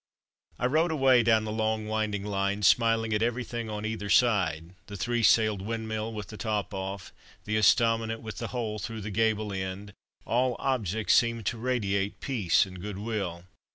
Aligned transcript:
I 0.57 0.65
rode 0.65 0.89
away 0.91 1.21
down 1.21 1.43
the 1.43 1.51
long 1.51 1.85
winding 1.85 2.23
line, 2.25 2.63
smiling 2.63 3.13
at 3.13 3.21
everything 3.21 3.69
on 3.69 3.85
either 3.85 4.09
side 4.09 4.73
the 4.87 4.97
three 4.97 5.21
sailed 5.21 5.61
windmill 5.61 6.11
with 6.11 6.29
the 6.29 6.37
top 6.37 6.73
off; 6.73 7.13
the 7.45 7.55
estaminet 7.55 8.19
with 8.21 8.39
the 8.39 8.47
hole 8.47 8.79
through 8.79 9.01
the 9.01 9.11
gable 9.11 9.53
end 9.53 9.93
all 10.25 10.55
objects 10.57 11.13
seemed 11.13 11.45
to 11.45 11.57
radiate 11.59 12.19
peace 12.19 12.65
and 12.65 12.81
goodwill. 12.81 13.43